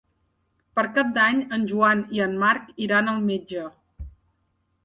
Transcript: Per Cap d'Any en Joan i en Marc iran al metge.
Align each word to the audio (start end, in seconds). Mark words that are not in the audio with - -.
Per 0.79 0.85
Cap 0.95 1.11
d'Any 1.17 1.43
en 1.57 1.67
Joan 1.73 2.01
i 2.19 2.23
en 2.27 2.35
Marc 2.45 2.73
iran 2.87 3.13
al 3.13 3.21
metge. 3.29 3.71